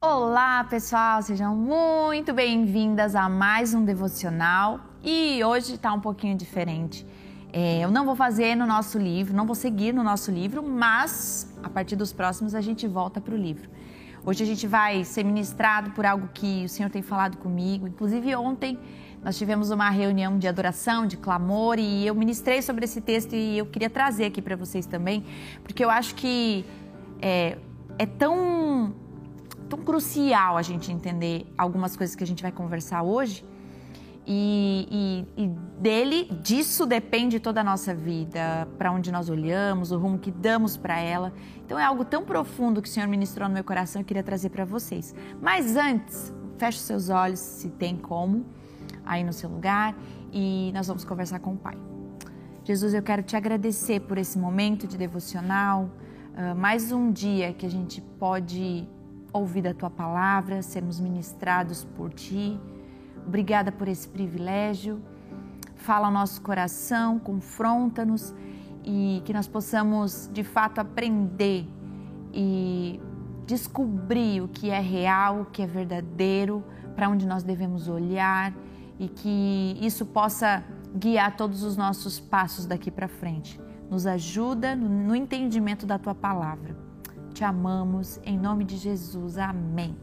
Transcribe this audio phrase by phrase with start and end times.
[0.00, 7.04] Olá, pessoal, sejam muito bem-vindas a mais um devocional e hoje está um pouquinho diferente.
[7.52, 11.52] É, eu não vou fazer no nosso livro, não vou seguir no nosso livro, mas
[11.64, 13.68] a partir dos próximos a gente volta para o livro.
[14.24, 17.88] Hoje a gente vai ser ministrado por algo que o Senhor tem falado comigo.
[17.88, 18.78] Inclusive, ontem
[19.20, 23.58] nós tivemos uma reunião de adoração, de clamor, e eu ministrei sobre esse texto e
[23.58, 25.24] eu queria trazer aqui para vocês também,
[25.64, 26.64] porque eu acho que
[27.20, 27.58] é,
[27.98, 28.94] é tão
[29.68, 33.44] tão crucial a gente entender algumas coisas que a gente vai conversar hoje.
[34.30, 35.48] E, e, e
[35.80, 40.76] dele, disso depende toda a nossa vida, para onde nós olhamos, o rumo que damos
[40.76, 41.32] para ela.
[41.64, 44.50] Então é algo tão profundo que o Senhor ministrou no meu coração e queria trazer
[44.50, 45.14] para vocês.
[45.40, 48.44] Mas antes, feche seus olhos, se tem como,
[49.06, 49.96] aí no seu lugar,
[50.30, 51.78] e nós vamos conversar com o Pai.
[52.64, 55.84] Jesus, eu quero te agradecer por esse momento de devocional,
[56.34, 58.86] uh, mais um dia que a gente pode
[59.38, 62.58] ouvir a tua palavra, sermos ministrados por ti.
[63.26, 65.00] Obrigada por esse privilégio.
[65.76, 68.34] Fala ao nosso coração, confronta-nos
[68.84, 71.66] e que nós possamos de fato aprender
[72.32, 73.00] e
[73.46, 78.52] descobrir o que é real, o que é verdadeiro, para onde nós devemos olhar
[78.98, 83.60] e que isso possa guiar todos os nossos passos daqui para frente.
[83.90, 86.87] Nos ajuda no entendimento da tua palavra
[87.38, 89.96] te amamos, em nome de Jesus, amém.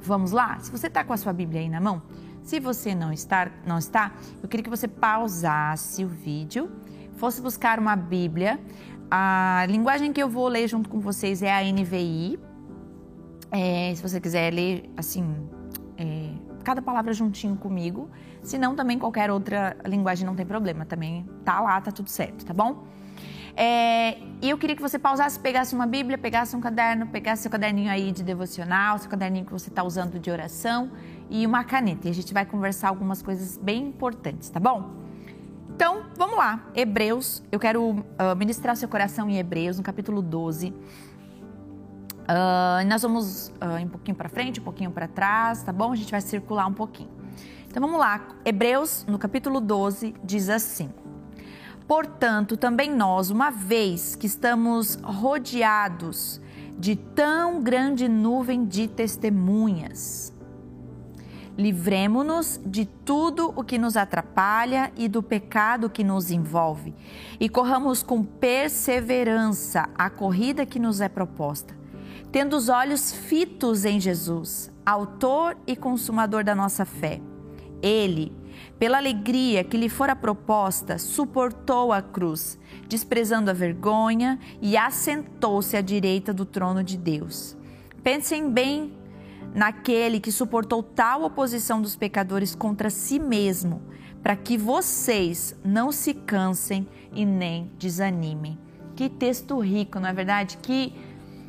[0.00, 0.60] Vamos lá?
[0.60, 2.00] Se você está com a sua Bíblia aí na mão,
[2.40, 6.70] se você não está, não está, eu queria que você pausasse o vídeo,
[7.16, 8.60] fosse buscar uma Bíblia.
[9.10, 12.38] A linguagem que eu vou ler junto com vocês é a NVI.
[13.50, 15.48] É, se você quiser ler assim,
[15.98, 16.30] é,
[16.62, 18.08] cada palavra juntinho comigo.
[18.40, 20.84] Se não, também qualquer outra linguagem não tem problema.
[20.84, 22.84] Também tá lá, tá tudo certo, tá bom?
[23.62, 27.50] É, e eu queria que você pausasse, pegasse uma Bíblia, pegasse um caderno, pegasse seu
[27.50, 30.90] caderninho aí de devocional, seu caderninho que você está usando de oração
[31.28, 32.08] e uma caneta.
[32.08, 34.92] E a gente vai conversar algumas coisas bem importantes, tá bom?
[35.74, 36.70] Então, vamos lá.
[36.74, 40.70] Hebreus, eu quero uh, ministrar seu coração em Hebreus, no capítulo 12.
[40.70, 40.74] Uh,
[42.88, 45.92] nós vamos uh, um pouquinho para frente, um pouquinho para trás, tá bom?
[45.92, 47.10] A gente vai circular um pouquinho.
[47.68, 48.26] Então vamos lá.
[48.42, 50.88] Hebreus, no capítulo 12, diz assim:
[51.90, 56.40] Portanto, também nós, uma vez que estamos rodeados
[56.78, 60.32] de tão grande nuvem de testemunhas,
[61.58, 66.94] livremo-nos de tudo o que nos atrapalha e do pecado que nos envolve,
[67.40, 71.76] e corramos com perseverança a corrida que nos é proposta,
[72.30, 77.20] tendo os olhos fitos em Jesus, Autor e Consumador da nossa fé.
[77.82, 78.32] Ele,
[78.78, 85.80] pela alegria que lhe fora proposta, suportou a cruz, desprezando a vergonha e assentou-se à
[85.80, 87.56] direita do trono de Deus.
[88.02, 88.92] Pensem bem
[89.54, 93.82] naquele que suportou tal oposição dos pecadores contra si mesmo,
[94.22, 98.58] para que vocês não se cansem e nem desanimem.
[98.94, 100.58] Que texto rico, não é verdade?
[100.58, 100.94] Que,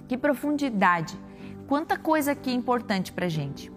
[0.08, 1.18] que profundidade.
[1.68, 3.71] Quanta coisa aqui importante para gente.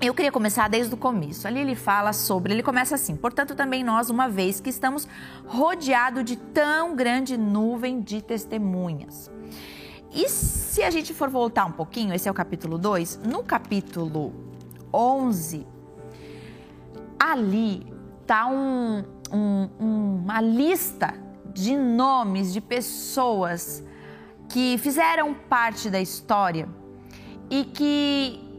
[0.00, 1.46] Eu queria começar desde o começo.
[1.46, 5.06] Ali ele fala sobre, ele começa assim: portanto, também nós, uma vez que estamos
[5.46, 9.30] rodeados de tão grande nuvem de testemunhas.
[10.10, 14.32] E se a gente for voltar um pouquinho, esse é o capítulo 2, no capítulo
[14.92, 15.66] 11,
[17.18, 17.86] ali
[18.26, 21.12] tá um, um, uma lista
[21.52, 23.84] de nomes de pessoas
[24.48, 26.66] que fizeram parte da história
[27.50, 28.49] e que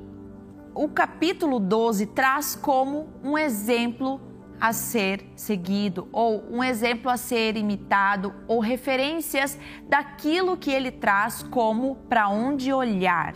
[0.74, 4.22] o capítulo 12 traz como um exemplo
[4.60, 9.58] a ser seguido, ou um exemplo a ser imitado, ou referências
[9.90, 13.34] daquilo que ele traz como para onde olhar.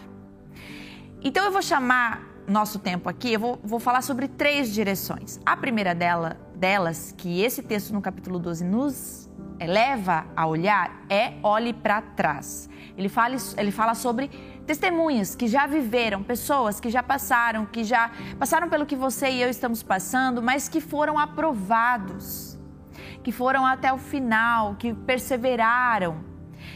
[1.23, 5.39] Então eu vou chamar nosso tempo aqui, eu vou, vou falar sobre três direções.
[5.43, 9.27] A primeira dela, delas, que esse texto no capítulo 12 nos
[9.59, 12.69] leva a olhar, é olhe para trás.
[12.97, 14.29] Ele fala, ele fala sobre
[14.65, 19.41] testemunhas que já viveram, pessoas que já passaram, que já passaram pelo que você e
[19.41, 22.57] eu estamos passando, mas que foram aprovados,
[23.23, 26.34] que foram até o final, que perseveraram.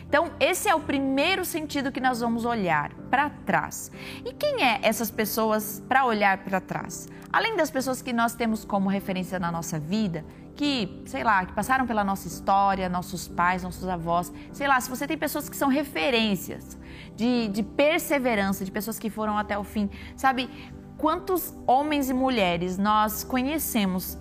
[0.10, 3.92] Então, esse é o primeiro sentido que nós vamos olhar para trás.
[4.26, 7.08] E quem é essas pessoas para olhar para trás?
[7.32, 10.26] Além das pessoas que nós temos como referência na nossa vida,
[10.56, 14.90] que, sei lá, que passaram pela nossa história, nossos pais, nossos avós, sei lá, se
[14.90, 16.76] você tem pessoas que são referências
[17.16, 20.50] de, de perseverança, de pessoas que foram até o fim, sabe?
[20.98, 24.18] Quantos homens e mulheres nós conhecemos,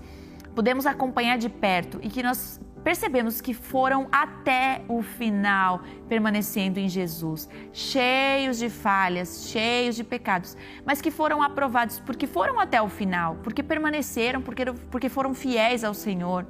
[0.54, 6.88] podemos acompanhar de perto e que nós percebemos que foram até o final permanecendo em
[6.88, 10.56] Jesus, cheios de falhas, cheios de pecados,
[10.86, 15.84] mas que foram aprovados porque foram até o final, porque permaneceram, porque, porque foram fiéis
[15.84, 16.46] ao Senhor.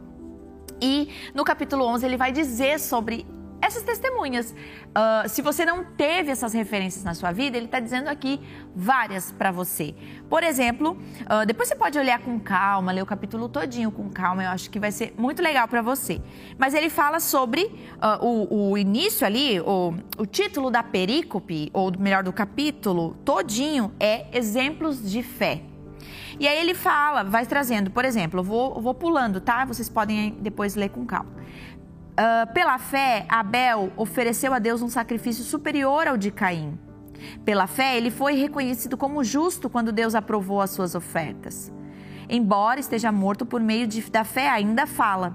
[0.80, 3.26] E no capítulo 11 ele vai dizer sobre
[3.60, 4.54] essas testemunhas.
[4.88, 8.40] Uh, se você não teve essas referências na sua vida, ele está dizendo aqui
[8.74, 9.94] várias para você.
[10.28, 14.44] Por exemplo, uh, depois você pode olhar com calma, ler o capítulo todinho com calma,
[14.44, 16.20] eu acho que vai ser muito legal para você.
[16.56, 21.92] Mas ele fala sobre uh, o, o, início ali, o, o título da perícope, ou
[21.98, 25.62] melhor, do capítulo todinho, é Exemplos de Fé.
[26.40, 29.64] E aí ele fala, vai trazendo, por exemplo, eu vou, vou pulando, tá?
[29.64, 31.32] Vocês podem depois ler com calma.
[32.18, 36.76] Uh, pela fé, Abel ofereceu a Deus um sacrifício superior ao de Caim.
[37.44, 41.72] Pela fé, ele foi reconhecido como justo quando Deus aprovou as suas ofertas
[42.28, 45.34] embora esteja morto por meio de, da fé, ainda fala.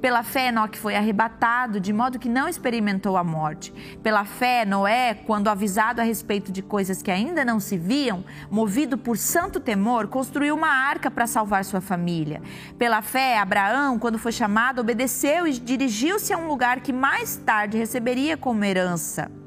[0.00, 3.72] Pela fé, Enoque foi arrebatado, de modo que não experimentou a morte.
[4.02, 8.96] Pela fé, Noé, quando avisado a respeito de coisas que ainda não se viam, movido
[8.96, 12.42] por santo temor, construiu uma arca para salvar sua família.
[12.78, 17.78] Pela fé, Abraão, quando foi chamado, obedeceu e dirigiu-se a um lugar que mais tarde
[17.78, 19.41] receberia como herança.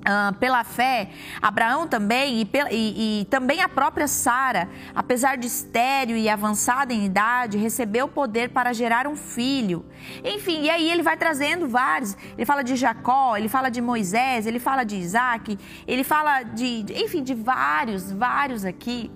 [0.00, 1.10] Uh, pela fé,
[1.42, 7.04] Abraão também e, e, e também a própria Sara, apesar de estéreo e avançada em
[7.04, 9.84] idade, recebeu poder para gerar um filho.
[10.24, 12.16] Enfim, e aí ele vai trazendo vários.
[12.34, 16.86] Ele fala de Jacó, ele fala de Moisés, ele fala de Isaac, ele fala de,
[16.94, 19.10] enfim, de vários, vários aqui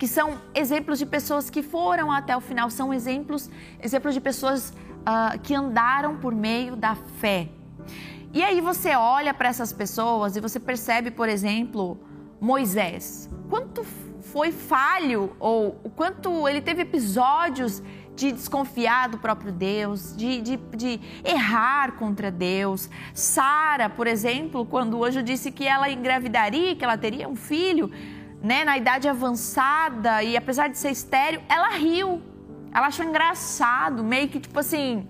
[0.00, 3.50] que são exemplos de pessoas que foram até o final, são exemplos,
[3.82, 4.70] exemplos de pessoas
[5.00, 7.50] uh, que andaram por meio da fé.
[8.32, 11.98] E aí você olha para essas pessoas e você percebe, por exemplo,
[12.40, 13.28] Moisés.
[13.48, 13.84] Quanto
[14.20, 17.82] foi falho ou o quanto ele teve episódios
[18.14, 22.88] de desconfiar do próprio Deus, de, de, de errar contra Deus.
[23.14, 27.90] Sara, por exemplo, quando o anjo disse que ela engravidaria, que ela teria um filho,
[28.42, 32.22] né, na idade avançada e apesar de ser estéreo, ela riu.
[32.72, 35.08] Ela achou engraçado, meio que tipo assim,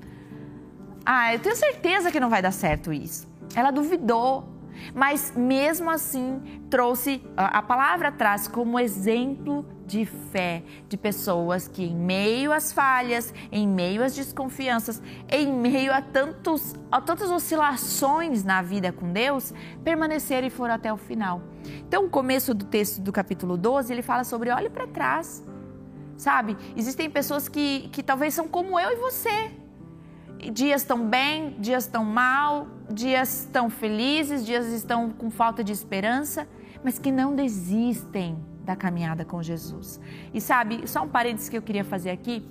[1.04, 3.28] ah, eu tenho certeza que não vai dar certo isso.
[3.54, 4.48] Ela duvidou,
[4.94, 11.96] mas mesmo assim trouxe a palavra traz como exemplo de fé de pessoas que em
[11.96, 18.62] meio às falhas, em meio às desconfianças, em meio a tantos a tantas oscilações na
[18.62, 21.42] vida com Deus, permaneceram e foram até o final.
[21.86, 25.44] Então, o começo do texto do capítulo 12, ele fala sobre olhe para trás.
[26.16, 26.56] Sabe?
[26.76, 29.50] Existem pessoas que, que talvez são como eu e você,
[30.50, 36.46] dias estão bem, dias estão mal, dias estão felizes, dias estão com falta de esperança,
[36.82, 40.00] mas que não desistem da caminhada com Jesus.
[40.34, 42.44] E sabe, só um parênteses que eu queria fazer aqui.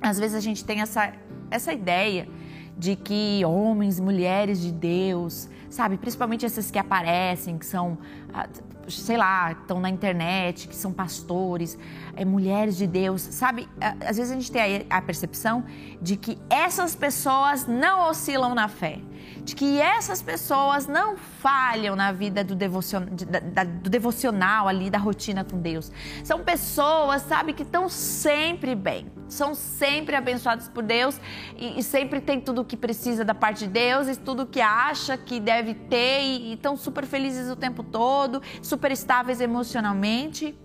[0.00, 1.12] Às vezes a gente tem essa,
[1.50, 2.28] essa ideia
[2.76, 7.96] de que homens, mulheres de Deus, sabe, principalmente esses que aparecem, que são
[8.32, 8.48] ah,
[8.88, 11.78] sei lá, estão na internet, que são pastores,
[12.16, 13.68] é, mulheres de Deus, sabe?
[14.00, 15.64] Às vezes a gente tem a percepção
[16.00, 19.00] de que essas pessoas não oscilam na fé
[19.42, 24.90] de que essas pessoas não falham na vida do, devocion, da, da, do devocional ali,
[24.90, 25.90] da rotina com Deus.
[26.22, 31.20] São pessoas, sabe, que estão sempre bem, são sempre abençoadas por Deus
[31.56, 34.60] e, e sempre tem tudo o que precisa da parte de Deus e tudo que
[34.60, 40.58] acha que deve ter e estão super felizes o tempo todo, super estáveis emocionalmente.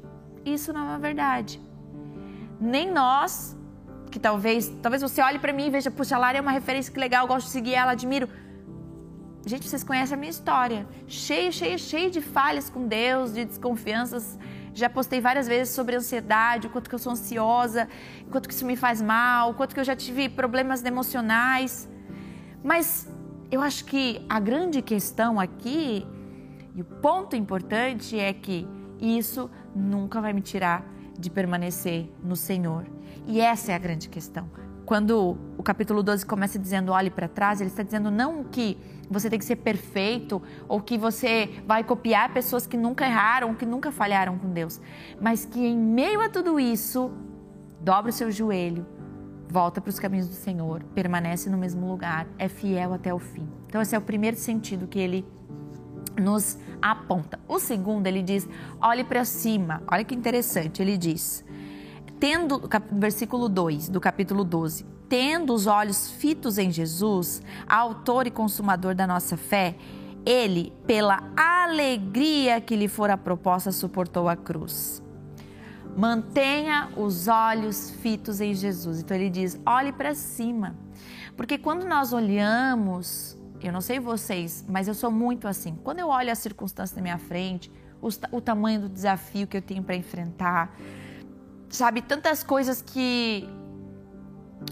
[0.45, 1.61] Isso não é verdade.
[2.59, 3.57] Nem nós
[4.09, 6.91] que talvez, talvez você olhe para mim e veja, puxa, a Lara é uma referência
[6.91, 8.27] que legal, gosto de seguir ela, admiro.
[9.45, 10.85] Gente, vocês conhecem a minha história.
[11.07, 14.37] Cheio, cheio, cheio de falhas com Deus, de desconfianças.
[14.73, 17.87] Já postei várias vezes sobre ansiedade, o quanto que eu sou ansiosa,
[18.27, 21.89] o quanto que isso me faz mal, o quanto que eu já tive problemas emocionais.
[22.63, 23.07] Mas
[23.49, 26.05] eu acho que a grande questão aqui,
[26.75, 28.67] e o ponto importante é que
[28.99, 30.85] isso nunca vai me tirar
[31.17, 32.85] de permanecer no Senhor.
[33.25, 34.68] E essa é a grande questão.
[34.89, 38.75] Quando o capítulo 12 começa dizendo olhe para trás, ele está dizendo não que
[39.07, 43.67] você tem que ser perfeito ou que você vai copiar pessoas que nunca erraram, que
[43.67, 44.81] nunca falharam com Deus,
[45.21, 47.11] mas que em meio a tudo isso,
[47.79, 48.83] dobra o seu joelho,
[49.47, 53.47] volta para os caminhos do Senhor, permanece no mesmo lugar, é fiel até o fim.
[53.67, 55.23] Então esse é o primeiro sentido que ele
[56.19, 57.39] nos aponta.
[57.47, 58.49] O segundo, ele diz:
[58.81, 59.83] olhe para cima.
[59.87, 61.45] Olha que interessante, ele diz:
[62.19, 62.61] tendo,
[62.91, 69.07] versículo 2 do capítulo 12, tendo os olhos fitos em Jesus, autor e consumador da
[69.07, 69.75] nossa fé,
[70.25, 75.01] ele, pela alegria que lhe fora proposta, suportou a cruz.
[75.97, 78.99] Mantenha os olhos fitos em Jesus.
[78.99, 80.75] Então ele diz: olhe para cima.
[81.35, 85.77] Porque quando nós olhamos, eu não sei vocês, mas eu sou muito assim.
[85.83, 87.71] Quando eu olho as circunstâncias na minha frente,
[88.01, 90.75] o, o tamanho do desafio que eu tenho para enfrentar,
[91.69, 93.47] sabe, tantas coisas que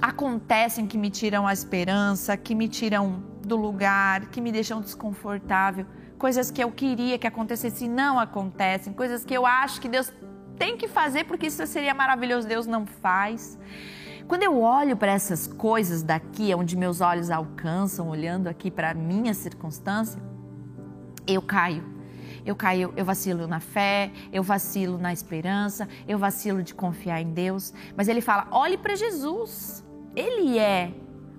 [0.01, 5.85] acontecem que me tiram a esperança, que me tiram do lugar, que me deixam desconfortável,
[6.17, 10.11] coisas que eu queria que acontecessem e não acontecem, coisas que eu acho que Deus
[10.57, 13.57] tem que fazer porque isso seria maravilhoso, Deus não faz.
[14.27, 18.93] Quando eu olho para essas coisas daqui, onde meus olhos alcançam, olhando aqui para a
[18.93, 20.21] minha circunstância,
[21.25, 21.96] eu caio
[22.47, 27.33] eu caio, eu vacilo na fé, eu vacilo na esperança, eu vacilo de confiar em
[27.33, 27.73] Deus.
[27.95, 29.85] Mas ele fala: olhe para Jesus.
[30.15, 30.91] Ele é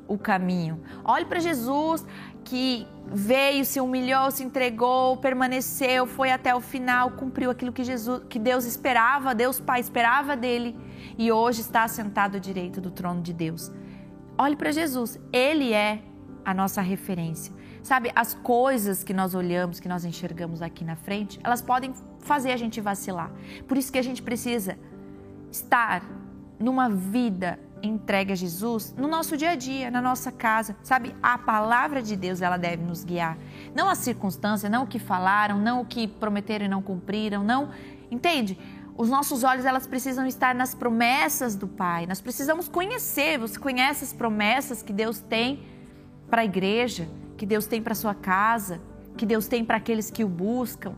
[0.06, 0.80] o caminho.
[1.02, 2.06] Olhe para Jesus
[2.44, 8.22] que veio, se humilhou, se entregou, permaneceu, foi até o final, cumpriu aquilo que Jesus,
[8.28, 10.76] que Deus esperava, Deus Pai esperava dele
[11.18, 13.72] e hoje está sentado à direita do trono de Deus.
[14.36, 16.02] Olhe para Jesus, ele é
[16.44, 17.52] a nossa referência.
[17.82, 22.52] Sabe, as coisas que nós olhamos, que nós enxergamos aqui na frente, elas podem fazer
[22.52, 23.30] a gente vacilar.
[23.66, 24.78] Por isso que a gente precisa
[25.50, 26.02] estar
[26.58, 30.76] numa vida entregue a Jesus no nosso dia a dia, na nossa casa.
[30.82, 33.36] Sabe, a palavra de Deus, ela deve nos guiar.
[33.74, 37.70] Não a circunstância, não o que falaram, não o que prometeram e não cumpriram, não.
[38.10, 38.58] Entende?
[38.96, 42.06] Os nossos olhos, elas precisam estar nas promessas do Pai.
[42.06, 43.38] Nós precisamos conhecer.
[43.38, 45.62] Você conhece as promessas que Deus tem
[46.28, 47.08] para a igreja?
[47.38, 48.80] Que Deus tem para sua casa,
[49.16, 50.94] que Deus tem para aqueles que o buscam.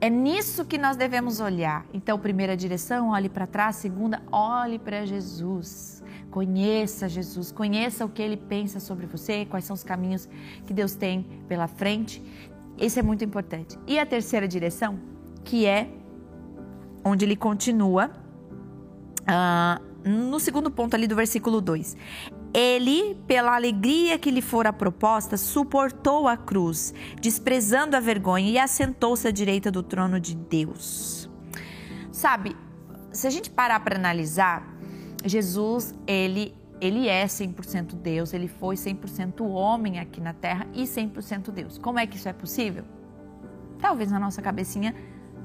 [0.00, 1.84] É nisso que nós devemos olhar.
[1.92, 3.76] Então, primeira direção, olhe para trás.
[3.76, 6.02] Segunda, olhe para Jesus.
[6.30, 10.28] Conheça Jesus, conheça o que ele pensa sobre você, quais são os caminhos
[10.64, 12.22] que Deus tem pela frente.
[12.78, 13.76] Isso é muito importante.
[13.86, 14.98] E a terceira direção,
[15.44, 15.90] que é
[17.04, 18.12] onde ele continua,
[19.22, 21.96] uh, no segundo ponto ali do versículo 2.
[22.52, 29.26] Ele, pela alegria que lhe fora proposta, suportou a cruz, desprezando a vergonha e assentou-se
[29.26, 31.30] à direita do trono de Deus.
[32.10, 32.56] Sabe,
[33.12, 34.66] se a gente parar para analisar,
[35.24, 41.50] Jesus, ele ele é 100% Deus, ele foi 100% homem aqui na terra e 100%
[41.50, 41.76] Deus.
[41.76, 42.84] Como é que isso é possível?
[43.78, 44.94] Talvez na nossa cabecinha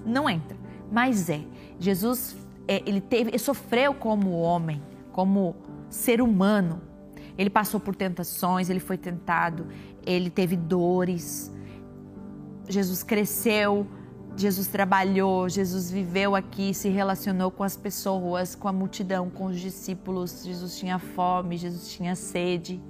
[0.05, 0.57] não entra,
[0.89, 1.41] mas é.
[1.77, 4.81] Jesus, é, ele teve, ele sofreu como homem,
[5.11, 5.55] como
[5.89, 6.81] ser humano,
[7.37, 9.67] ele passou por tentações, ele foi tentado,
[10.05, 11.51] ele teve dores.
[12.67, 13.85] Jesus cresceu,
[14.35, 19.59] Jesus trabalhou, Jesus viveu aqui, se relacionou com as pessoas, com a multidão, com os
[19.59, 20.43] discípulos.
[20.43, 22.81] Jesus tinha fome, Jesus tinha sede.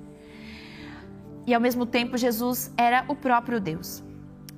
[1.45, 4.03] E ao mesmo tempo, Jesus era o próprio Deus.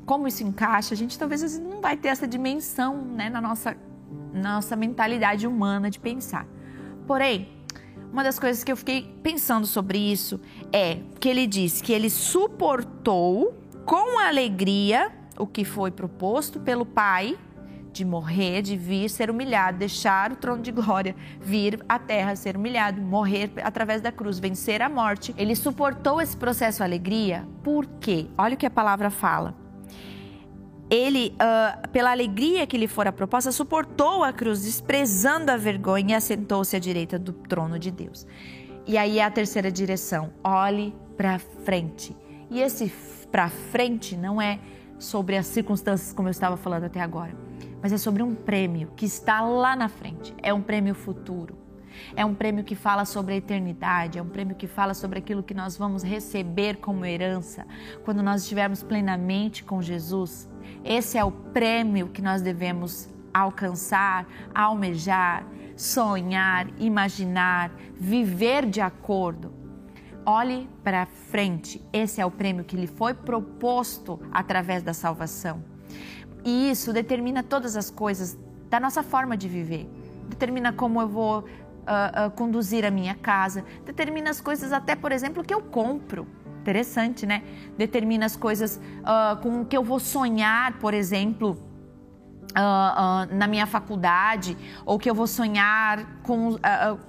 [0.05, 0.93] Como isso encaixa?
[0.93, 3.75] A gente talvez não vai ter essa dimensão né, na nossa,
[4.33, 6.47] nossa mentalidade humana de pensar.
[7.05, 7.56] Porém,
[8.17, 10.41] uma das coisas que eu fiquei pensando sobre isso
[10.73, 13.55] é que ele diz que ele suportou
[13.85, 17.37] com alegria o que foi proposto pelo Pai
[17.93, 22.57] de morrer, de vir ser humilhado, deixar o trono de glória, vir à terra ser
[22.57, 25.31] humilhado, morrer através da cruz, vencer a morte.
[25.37, 28.25] Ele suportou esse processo alegria, por quê?
[28.35, 29.66] Olha o que a palavra fala
[30.89, 36.13] ele, uh, pela alegria que lhe fora proposta, suportou a cruz, desprezando a vergonha e
[36.15, 38.25] assentou-se à direita do trono de Deus.
[38.85, 42.15] E aí é a terceira direção: olhe para frente.
[42.49, 42.91] E esse
[43.29, 44.59] para frente não é
[44.97, 47.35] sobre as circunstâncias, como eu estava falando até agora,
[47.81, 50.33] mas é sobre um prêmio que está lá na frente.
[50.41, 51.66] É um prêmio futuro.
[52.15, 55.43] É um prêmio que fala sobre a eternidade, é um prêmio que fala sobre aquilo
[55.43, 57.65] que nós vamos receber como herança
[58.03, 60.49] quando nós estivermos plenamente com Jesus.
[60.83, 69.53] Esse é o prêmio que nós devemos alcançar, almejar, sonhar, imaginar, viver de acordo.
[70.25, 75.63] Olhe para frente, esse é o prêmio que lhe foi proposto através da salvação.
[76.43, 78.37] E isso determina todas as coisas
[78.69, 79.89] da nossa forma de viver.
[80.27, 81.45] Determina como eu vou
[81.87, 86.27] uh, uh, conduzir a minha casa, determina as coisas até, por exemplo, que eu compro.
[86.61, 87.43] Interessante, né?
[87.77, 91.63] Determina as coisas uh, com que eu vou sonhar, por exemplo,
[92.47, 96.57] Uh, uh, na minha faculdade, ou que eu vou sonhar com uh,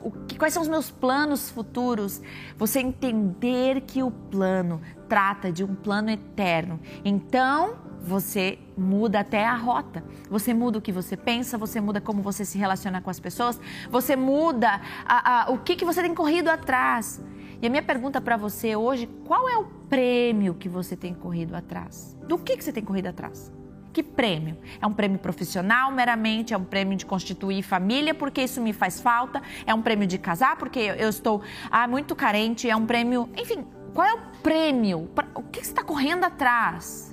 [0.02, 2.20] o, que, quais são os meus planos futuros.
[2.58, 6.78] Você entender que o plano trata de um plano eterno.
[7.02, 10.05] Então, você muda até a rota.
[10.31, 13.61] Você muda o que você pensa, você muda como você se relaciona com as pessoas,
[13.90, 17.23] você muda a, a, o que, que você tem corrido atrás.
[17.61, 21.55] E a minha pergunta para você hoje, qual é o prêmio que você tem corrido
[21.55, 22.17] atrás?
[22.26, 23.52] Do que, que você tem corrido atrás?
[23.93, 24.57] Que prêmio?
[24.81, 26.55] É um prêmio profissional meramente?
[26.55, 29.43] É um prêmio de constituir família porque isso me faz falta?
[29.67, 32.71] É um prêmio de casar porque eu estou ah, muito carente?
[32.71, 33.28] É um prêmio.
[33.37, 35.11] Enfim, qual é o prêmio?
[35.35, 37.07] O que você está correndo atrás?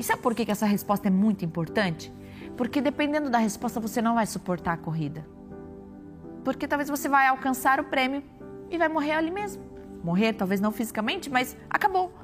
[0.00, 2.10] E sabe por que essa resposta é muito importante?
[2.56, 5.26] Porque dependendo da resposta você não vai suportar a corrida.
[6.42, 8.22] Porque talvez você vai alcançar o prêmio
[8.70, 9.62] e vai morrer ali mesmo.
[10.02, 12.14] Morrer, talvez não fisicamente, mas acabou.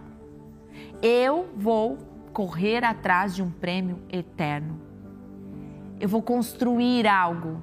[1.02, 1.98] Eu vou
[2.32, 4.80] correr atrás de um prêmio eterno.
[6.00, 7.60] Eu vou construir algo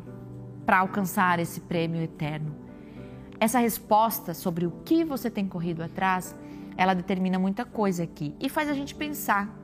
[0.64, 2.56] para alcançar esse prêmio eterno.
[3.40, 6.36] Essa resposta sobre o que você tem corrido atrás,
[6.78, 9.63] ela determina muita coisa aqui e faz a gente pensar.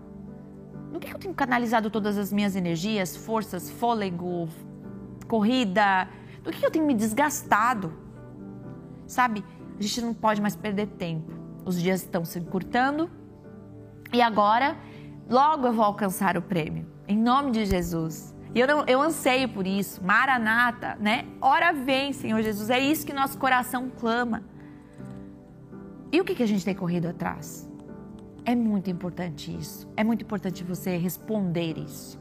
[0.91, 4.49] No que eu tenho canalizado todas as minhas energias, forças, fôlego,
[5.27, 6.07] corrida?
[6.43, 7.93] Do que eu tenho me desgastado?
[9.05, 9.43] Sabe,
[9.77, 11.31] a gente não pode mais perder tempo.
[11.65, 13.09] Os dias estão se encurtando
[14.11, 14.75] e agora
[15.29, 18.35] Logo eu vou alcançar o prêmio, em nome de Jesus.
[18.55, 20.03] E eu, não, eu anseio por isso.
[20.03, 21.27] Maranata, né?
[21.39, 22.71] Ora vem, Senhor Jesus.
[22.71, 24.43] É isso que nosso coração clama.
[26.11, 27.68] E o que, que a gente tem corrido atrás?
[28.49, 29.87] É muito importante isso.
[29.95, 32.19] É muito importante você responder isso.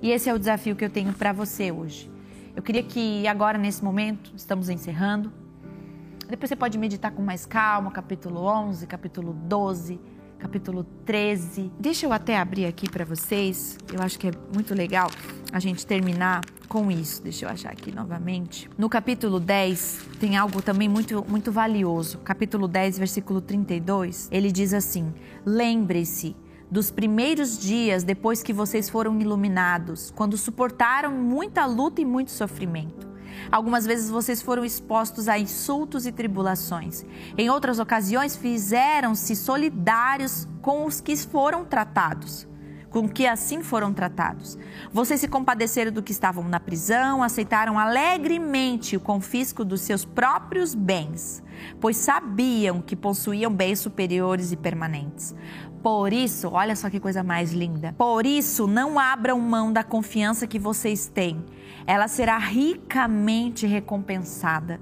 [0.00, 2.08] E esse é o desafio que eu tenho para você hoje.
[2.54, 5.32] Eu queria que agora, nesse momento, estamos encerrando.
[6.28, 10.00] Depois você pode meditar com mais calma, capítulo 11, capítulo 12
[10.44, 11.72] capítulo 13.
[11.80, 13.78] Deixa eu até abrir aqui para vocês.
[13.90, 15.10] Eu acho que é muito legal
[15.50, 17.22] a gente terminar com isso.
[17.22, 18.68] Deixa eu achar aqui novamente.
[18.76, 22.18] No capítulo 10 tem algo também muito muito valioso.
[22.18, 25.14] Capítulo 10, versículo 32, ele diz assim:
[25.46, 26.36] Lembre-se
[26.70, 33.13] dos primeiros dias depois que vocês foram iluminados, quando suportaram muita luta e muito sofrimento.
[33.50, 37.04] Algumas vezes vocês foram expostos a insultos e tribulações.
[37.36, 42.46] Em outras ocasiões, fizeram-se solidários com os que foram tratados
[42.94, 44.56] com que assim foram tratados.
[44.92, 50.76] Vocês se compadeceram do que estavam na prisão, aceitaram alegremente o confisco dos seus próprios
[50.76, 51.42] bens,
[51.80, 55.34] pois sabiam que possuíam bens superiores e permanentes.
[55.84, 57.94] Por isso, olha só que coisa mais linda.
[57.96, 61.44] Por isso, não abram mão da confiança que vocês têm
[61.86, 64.80] ela será ricamente recompensada.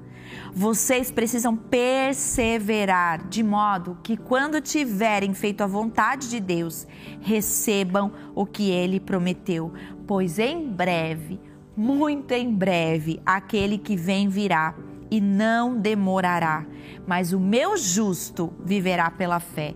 [0.54, 6.86] Vocês precisam perseverar de modo que, quando tiverem feito a vontade de Deus,
[7.20, 9.72] recebam o que ele prometeu,
[10.06, 11.40] pois em breve,
[11.76, 14.74] muito em breve, aquele que vem virá
[15.10, 16.64] e não demorará.
[17.06, 19.74] Mas o meu justo viverá pela fé,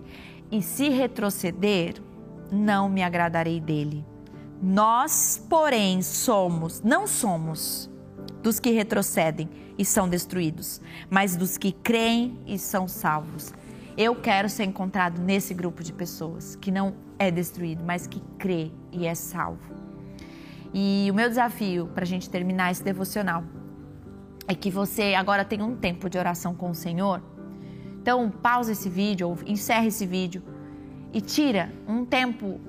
[0.51, 1.95] e se retroceder,
[2.51, 4.05] não me agradarei dele.
[4.63, 7.91] Nós, porém, somos, não somos
[8.43, 10.81] dos que retrocedem e são destruídos,
[11.11, 13.53] mas dos que creem e são salvos.
[13.97, 18.71] Eu quero ser encontrado nesse grupo de pessoas que não é destruído, mas que crê
[18.93, 19.75] e é salvo.
[20.73, 23.43] E o meu desafio para a gente terminar esse devocional
[24.47, 27.23] é que você agora tenha um tempo de oração com o Senhor.
[28.07, 30.41] Então, pausa esse vídeo ou encerre esse vídeo
[31.13, 32.61] e tira um tempo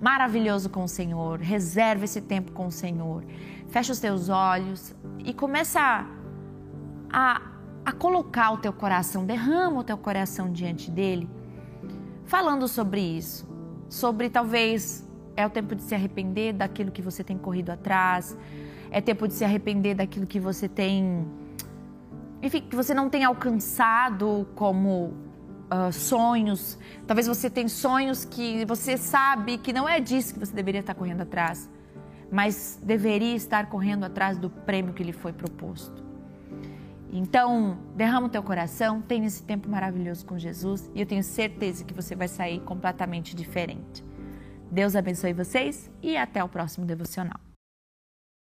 [0.00, 3.22] maravilhoso com o Senhor, reserva esse tempo com o Senhor,
[3.68, 6.06] fecha os teus olhos e começa
[7.12, 7.42] a,
[7.84, 11.28] a colocar o teu coração, derrama o teu coração diante dele,
[12.24, 13.46] falando sobre isso,
[13.90, 15.06] sobre talvez
[15.36, 18.34] é o tempo de se arrepender daquilo que você tem corrido atrás,
[18.90, 21.28] é tempo de se arrepender daquilo que você tem,
[22.42, 25.14] enfim, que você não tem alcançado como
[25.70, 26.78] uh, sonhos.
[27.06, 30.94] Talvez você tenha sonhos que você sabe que não é disso que você deveria estar
[30.94, 31.68] correndo atrás,
[32.30, 36.04] mas deveria estar correndo atrás do prêmio que lhe foi proposto.
[37.10, 41.84] Então, derrama o teu coração, tenha esse tempo maravilhoso com Jesus e eu tenho certeza
[41.84, 44.04] que você vai sair completamente diferente.
[44.70, 47.45] Deus abençoe vocês e até o próximo devocional.